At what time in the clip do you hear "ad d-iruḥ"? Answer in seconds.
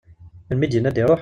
0.89-1.19